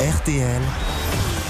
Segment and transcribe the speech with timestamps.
[0.00, 0.62] RTL.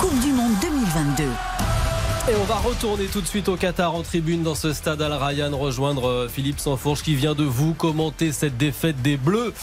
[0.00, 1.22] Coupe du Monde 2022.
[1.22, 5.12] Et on va retourner tout de suite au Qatar en tribune dans ce stade Al
[5.12, 9.54] Ryan, rejoindre euh, Philippe Sanfourche qui vient de vous commenter cette défaite des Bleus.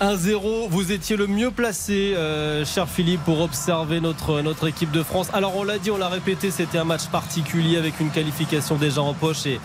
[0.00, 5.28] 1-0, vous étiez le mieux placé, euh, cher Philippe, pour observer notre, équipe de France.
[5.32, 9.00] Alors on l'a dit, on l'a répété, c'était un match particulier avec une qualification déjà
[9.00, 9.58] en poche et,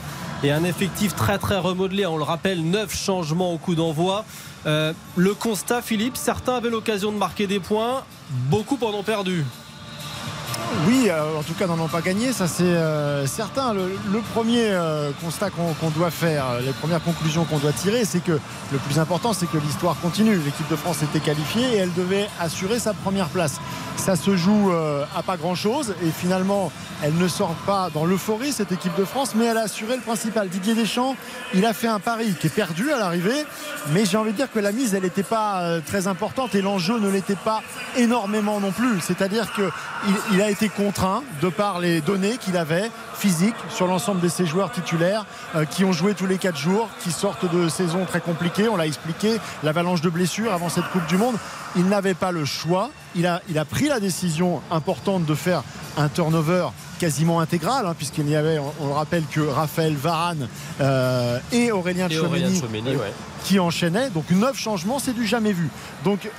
[0.44, 2.06] et un effectif très très remodelé.
[2.06, 4.24] On le rappelle, 9 changements au coup d'envoi.
[4.68, 8.06] Euh, le constat, Philippe, certains avaient l'occasion de marquer des points,
[8.50, 9.44] beaucoup en ont perdu.
[10.88, 13.74] Oui, euh, en tout cas, n'en ont pas gagné, ça c'est euh, certain.
[13.74, 18.40] Le, premier euh, constat qu'on doit faire, les premières conclusions qu'on doit tirer, c'est que
[18.72, 20.38] le plus important, c'est que l'histoire continue.
[20.38, 23.60] L'équipe de France était qualifiée et elle devait assurer sa première place.
[23.98, 24.72] Ça se joue
[25.16, 26.72] à pas grand-chose et finalement,
[27.04, 30.02] elle ne sort pas dans l'euphorie, cette équipe de France, mais elle a assuré le
[30.02, 30.50] principal.
[30.50, 31.16] Didier Deschamps,
[31.54, 33.46] il a fait un pari qui est perdu à l'arrivée,
[33.92, 36.98] mais j'ai envie de dire que la mise, elle n'était pas très importante et l'enjeu
[37.00, 37.62] ne l'était pas
[37.98, 39.02] énormément non plus.
[39.02, 39.70] C'est-à-dire qu'il
[40.32, 44.46] il a été contraint de par les données qu'il avait physiques sur l'ensemble de ses
[44.46, 48.20] joueurs titulaires euh, qui ont joué tous les 4 jours, qui sortent de saisons très
[48.20, 48.68] compliquées.
[48.68, 51.36] On l'a expliqué, l'avalanche de blessures avant cette Coupe du Monde.
[51.76, 52.90] Il n'avait pas le choix.
[53.16, 55.64] Il a, il a pris la décision importante de faire
[55.98, 56.68] un turnover
[57.00, 60.50] quasiment intégral, hein, puisqu'il y avait, on, le rappelle, que Raphaël Varane
[60.82, 62.98] euh, et Aurélien Tchouameni euh,
[63.44, 64.10] qui enchaînaient.
[64.10, 65.70] Donc neuf changements, c'est du jamais vu.
[66.04, 66.30] Donc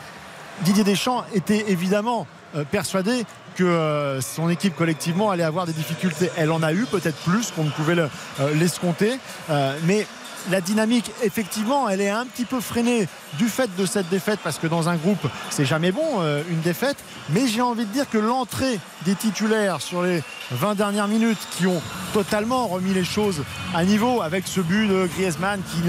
[0.60, 2.26] Didier Deschamps était évidemment
[2.70, 6.30] persuadé que euh, son équipe collectivement allait avoir des difficultés.
[6.36, 8.08] Elle en a eu peut-être plus qu'on ne pouvait euh,
[8.54, 9.18] l'escompter.
[9.50, 10.06] Euh, mais
[10.50, 13.06] la dynamique, effectivement, elle est un petit peu freinée
[13.38, 16.96] du fait de cette défaite, parce que dans un groupe, c'est jamais bon, une défaite.
[17.30, 21.68] Mais j'ai envie de dire que l'entrée des titulaires sur les 20 dernières minutes, qui
[21.68, 21.80] ont
[22.12, 25.88] totalement remis les choses à niveau, avec ce but de Griezmann qui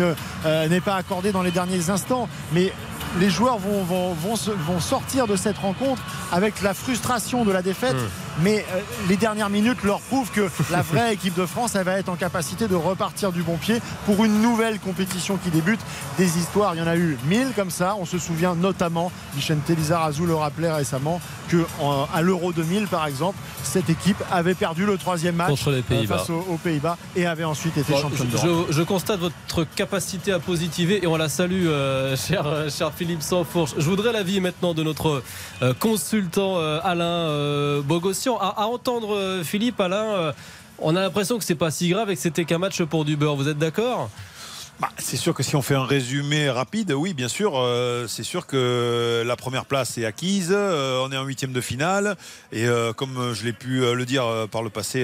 [0.70, 2.72] n'est pas accordé dans les derniers instants, mais
[3.20, 7.96] les joueurs vont, sortir de cette rencontre avec la frustration de la défaite.
[7.96, 11.84] Hum mais euh, les dernières minutes leur prouvent que la vraie équipe de France elle
[11.84, 15.80] va être en capacité de repartir du bon pied pour une nouvelle compétition qui débute.
[16.18, 17.96] Des histoires il y en a eu mille comme ça.
[18.00, 21.66] On se souvient notamment Vicente Lizarazu le rappelait récemment que
[22.14, 26.08] à l'Euro 2000 par exemple cette équipe avait perdu le troisième match Contre les euh,
[26.08, 31.04] face aux, Pays-Bas et avait ensuite été champion je, je, constate votre capacité à positiver
[31.04, 33.74] et on la salue euh, cher, cher Philippe Sanfourche.
[33.78, 35.22] Je voudrais l'avis maintenant de notre
[35.80, 40.32] consultant Alain Bogos à, entendre euh, Philippe, Alain, euh,
[40.80, 43.16] on a l'impression que c'est pas si grave et que c'était qu'un match pour du.
[43.16, 44.10] Vous êtes d'accord?
[44.80, 48.24] Bah, c'est sûr que si on fait un résumé rapide, oui, bien sûr, euh, c'est
[48.24, 50.52] sûr que la première place est acquise.
[50.52, 52.18] on est en huitième de finale
[52.52, 55.04] et comme je l'ai pu le dire par le passé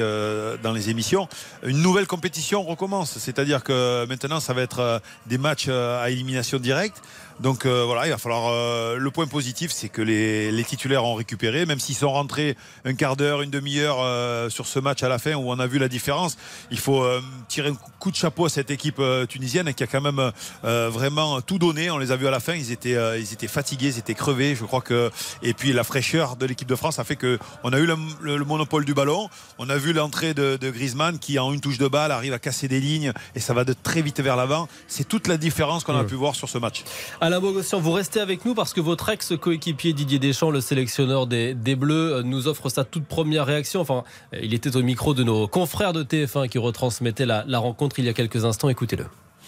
[0.64, 1.28] dans les émissions,
[1.64, 3.18] une nouvelle compétition recommence.
[3.20, 7.02] C'est-à-dire que maintenant, ça va être des matchs à élimination directe.
[7.40, 8.50] Donc euh, voilà, il va falloir.
[8.50, 12.94] Euh, le point positif, c'est que les, titulaires ont récupéré, même s'ils sont rentrés un
[12.94, 15.80] quart d'heure, une demi-heure euh, sur ce match à la fin où on a vu
[15.80, 16.38] la différence.
[16.70, 17.06] Il faut
[17.48, 20.32] tirer un coup de chapeau à cette équipe tunisienne qui a quand même
[20.64, 21.92] vraiment tout donné.
[21.92, 24.56] On les a vus à la fin, ils étaient, ils étaient fatigués, ils étaient crevés.
[24.56, 25.12] Je crois que
[25.44, 28.46] et puis la fraîcheur de l'équipe de France a fait que on a eu le,
[28.46, 29.30] monopole du ballon.
[29.58, 32.40] On a vu l'entrée de, de, Griezmann qui en une touche de balle arrive à
[32.40, 34.68] casser des lignes et ça va de très vite vers l'avant.
[34.88, 36.84] C'est toute la différence qu'on a pu voir sur ce match.
[37.22, 41.54] Alain Bogossian, vous restez avec nous parce que votre ex-coéquipier Didier Deschamps, le sélectionneur des,
[41.76, 43.82] Bleus, euh, nous offre sa toute première réaction.
[43.82, 44.04] Enfin,
[44.34, 48.06] euh, il était au micro de nos confrères de TF1 qui retransmettaient la, rencontre il
[48.06, 48.70] y a quelques instants.
[48.70, 49.06] Écoutez-le.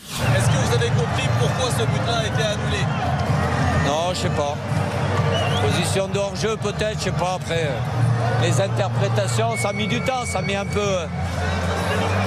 [0.10, 2.84] Est-ce que vous avez compris pourquoi ce but-là a été annulé
[3.86, 4.56] Non, je sais pas.
[5.62, 7.36] Position de hors-jeu peut-être, je sais pas.
[7.36, 11.08] Après, euh, les interprétations, ça a mis du temps, ça mis un peu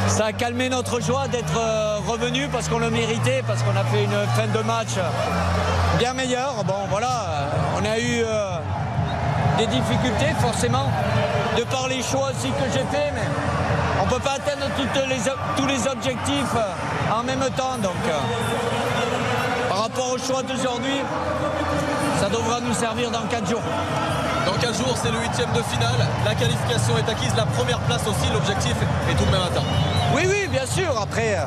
[0.09, 3.85] ça a calmé notre joie d'être euh, revenu parce qu'on le méritait, parce qu'on a
[3.85, 4.95] fait une fin de match
[5.99, 6.63] bien meilleure.
[6.65, 8.59] Bon, voilà, euh, on a eu euh,
[9.59, 10.91] des difficultés forcément,
[11.57, 13.27] de par les choix aussi que j'ai fait, mais
[14.01, 14.67] on ne peut pas atteindre
[15.57, 16.57] tous les objectifs
[17.15, 17.79] en même temps.
[17.83, 17.93] Donc,
[19.69, 21.01] par rapport au choix d'aujourd'hui,
[22.21, 23.63] ça devra nous servir dans 4 jours.
[24.47, 26.07] Dans 4 jours, c'est le huitième de finale.
[26.25, 28.31] La qualification est acquise, la première place aussi.
[28.33, 28.75] L'objectif
[29.11, 29.65] est tout de même atteint.
[30.15, 30.95] Oui, oui, bien sûr.
[31.01, 31.45] Après, euh,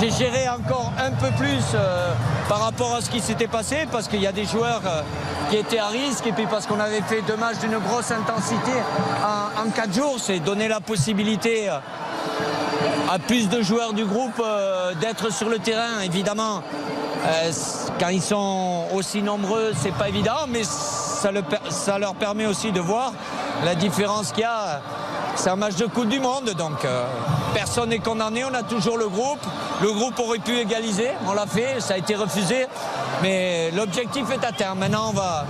[0.00, 2.12] j'ai géré encore un peu plus euh,
[2.48, 5.02] par rapport à ce qui s'était passé parce qu'il y a des joueurs euh,
[5.50, 8.72] qui étaient à risque et puis parce qu'on avait fait deux matchs d'une grosse intensité
[9.24, 11.68] en, en 4 jours, c'est donner la possibilité
[13.10, 14.42] à plus de joueurs du groupe
[15.00, 16.00] d'être sur le terrain.
[16.04, 16.62] Évidemment,
[17.98, 23.12] quand ils sont aussi nombreux, c'est pas évident, mais ça, leur permet aussi de voir
[23.64, 24.80] la différence qu'il y a.
[25.36, 27.04] C'est un match de Coupe du Monde, donc euh,
[27.54, 29.40] personne n'est condamné, on a toujours le groupe.
[29.80, 32.66] Le groupe aurait pu égaliser, on l'a fait, ça a été refusé.
[33.22, 34.74] Mais l'objectif est atteint.
[34.74, 35.46] Maintenant, on va,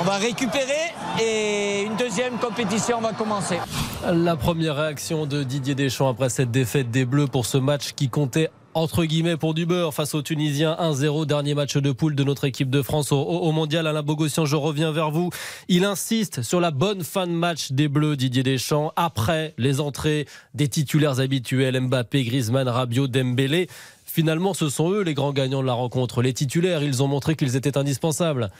[0.00, 3.58] on va récupérer et une deuxième compétition va commencer.
[4.06, 8.08] La première réaction de Didier Deschamps après cette défaite des Bleus pour ce match qui
[8.08, 10.76] comptait entre guillemets pour du beurre face aux Tunisiens.
[10.78, 13.86] 1-0 dernier match de poule de notre équipe de France au, mondial.
[13.86, 15.30] Alain Bogossian je reviens vers vous.
[15.68, 20.26] Il insiste sur la bonne fin de match des Bleus Didier Deschamps après les entrées
[20.54, 23.68] des titulaires habituels Mbappé Griezmann Rabiot Dembélé.
[24.04, 26.20] Finalement ce sont eux les grands gagnants de la rencontre.
[26.20, 28.50] Les titulaires ils ont montré qu'ils étaient indispensables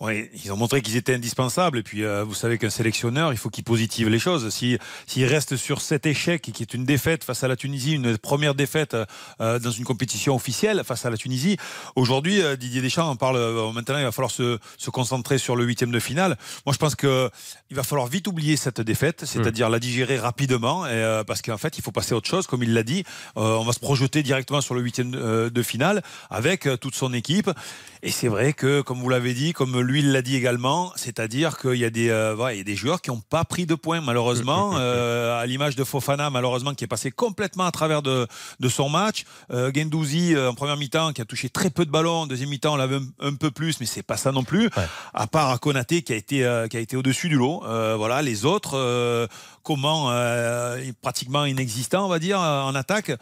[0.00, 1.76] oui, ils ont montré qu'ils étaient indispensables.
[1.76, 4.48] Et puis, euh, vous savez qu'un sélectionneur, il faut qu'il positive les choses.
[4.48, 8.16] S'il si, reste sur cet échec, qui est une défaite face à la Tunisie, une
[8.16, 8.96] première défaite
[9.42, 11.58] euh, dans une compétition officielle face à la Tunisie,
[11.96, 13.38] aujourd'hui, euh, Didier Deschamps en parle.
[13.74, 16.38] maintenant, il va falloir se, se, concentrer sur le huitième de finale.
[16.64, 17.28] Moi, je pense que
[17.68, 21.76] il va falloir vite oublier cette défaite, c'est-à-dire la digérer rapidement, et, parce qu'en fait,
[21.76, 23.04] il faut passer à autre chose, comme il l'a dit.
[23.36, 27.50] on va se projeter directement sur le huitième de, de finale avec toute son équipe.
[28.02, 31.58] Et c'est vrai que, comme vous l'avez dit, comme lui il l'a dit également, c'est-à-dire
[31.58, 33.74] qu'il y, a des, euh, il y a des joueurs qui n'ont pas pris de
[33.74, 38.26] points, malheureusement, euh, à l'image de Fofana, malheureusement, qui est passé complètement à travers de,
[38.58, 39.24] de son match.
[39.50, 42.22] Euh, Gendouzi, euh, en première mi-temps, qui a touché très peu de ballons.
[42.22, 44.70] En deuxième mi-temps, on l'avait un, peu plus, mais c'est pas ça non plus.
[45.14, 47.62] À part à Konaté, qui a été, qui a été au-dessus du lot.
[47.62, 49.28] voilà, les autres,
[49.70, 50.10] comment
[51.00, 53.12] pratiquement inexistants, on va dire, en attaque.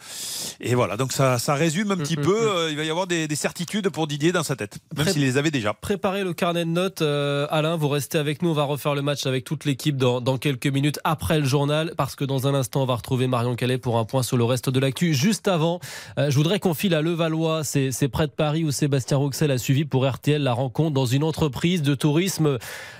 [0.59, 2.67] Et voilà, donc ça, ça résume un petit mm, mm, peu.
[2.67, 2.71] Mm.
[2.71, 5.37] il va y avoir des, des certitudes pour Didier dans sa tête, même s'il les
[5.37, 5.73] avait déjà.
[5.73, 7.01] Préparez le carnet de notes.
[7.01, 8.49] Euh, Alain, vous restez avec nous.
[8.49, 12.15] On va refaire le match avec toute l'équipe dans, quelques minutes après le journal, parce
[12.15, 14.69] que dans un instant, on va retrouver Marion Calais pour un point sur le reste
[14.69, 15.13] de l'actu.
[15.13, 15.79] Juste avant,
[16.17, 17.63] euh, je voudrais qu'on file à Levallois.
[17.63, 21.23] C'est près de Paris où Sébastien Roxel a suivi pour RTL la rencontre dans une
[21.23, 22.57] entreprise de tourisme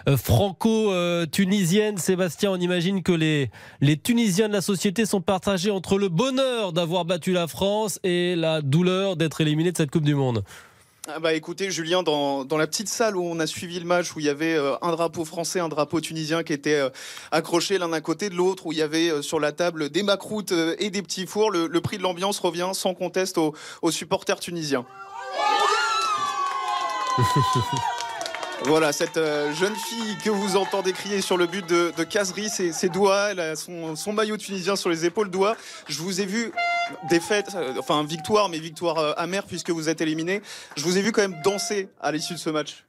[0.08, 1.98] euh, franco-tunisienne.
[1.98, 3.39] Sébastien, on imagine que les,
[3.82, 8.36] les Tunisiens de la société sont partagés entre le bonheur d'avoir battu la France et
[8.36, 10.44] la douleur d'être éliminé de cette Coupe du Monde.
[11.12, 14.16] Ah bah écoutez Julien, dans, dans, la petite salle où on a suivi le match,
[14.16, 16.90] où il y avait euh, un drapeau français, un drapeau tunisien qui était euh,
[17.32, 20.04] accroché l'un à côté de l'autre, où il y avait euh, sur la table des
[20.04, 24.40] macroutes et des petits fours, le, prix de l'ambiance revient sans conteste aux, aux supporters
[24.40, 24.86] tunisiens.
[28.66, 32.50] Voilà, cette euh, jeune fille que vous entendez crier sur le but de, de Kazri,
[32.50, 35.56] ses, doigts, elle a son, maillot tunisien sur les épaules, doigts.
[35.88, 36.52] Je vous ai vu,
[37.10, 40.42] défaite, euh, enfin victoire, mais victoire euh, amère puisque vous êtes éliminé.
[40.76, 42.84] Je vous ai vu quand même danser à l'issue de ce match.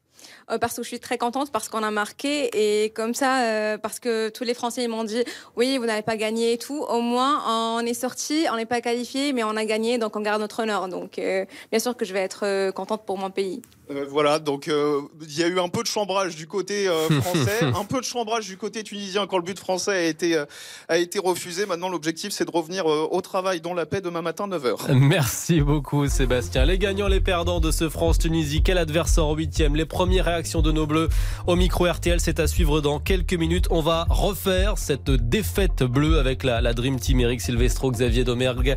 [0.60, 4.28] parce que je suis très contente parce qu'on a marqué et comme ça parce que
[4.30, 5.22] tous les Français m'ont dit
[5.56, 8.80] oui vous n'avez pas gagné et tout au moins on est sorti on n'est pas
[8.80, 12.12] qualifié mais on a gagné donc on garde notre honneur donc bien sûr que je
[12.12, 13.62] vais être contente pour mon pays.
[13.90, 17.08] Euh, voilà, donc euh, il y a eu un peu de chambrage du côté euh,
[17.20, 20.44] français, un peu de chambrage du côté tunisien quand le but français a été,
[20.88, 21.66] a été refusé.
[21.66, 24.92] Maintenant, l'objectif, c'est de revenir au travail dans la paix demain matin, 9h.
[24.94, 26.64] Merci beaucoup, Sébastien.
[26.64, 29.74] Les gagnants, les perdants de ce France-Tunisie, quel adversaire en huitième?
[29.74, 31.08] Les premières réactions de nos bleus
[31.46, 33.66] au micro RTL, c'est à suivre dans quelques minutes.
[33.70, 38.76] On va refaire cette défaite bleue avec la, la Dream Team, Eric Silvestro, Xavier Domergue,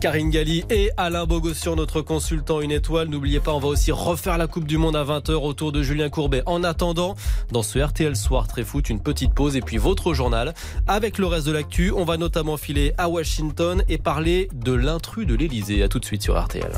[0.00, 3.08] Karine Galli et Alain Bogossian, notre consultant une étoile.
[3.08, 6.08] N'oubliez pas, on va aussi refaire la Coupe du Monde à 20h autour de Julien
[6.08, 6.42] Courbet.
[6.46, 7.14] En attendant,
[7.52, 10.54] dans ce RTL Soir Très Foot, une petite pause et puis votre journal.
[10.86, 15.26] Avec le reste de l'actu, on va notamment filer à Washington et parler de l'intrus
[15.26, 15.82] de l'Elysée.
[15.82, 16.72] À tout de suite sur RTL.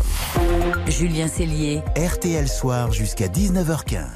[0.89, 1.83] Julien Cellier.
[1.97, 4.11] RTL Soir jusqu'à 19h15.